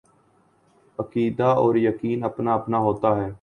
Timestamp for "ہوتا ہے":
2.77-3.29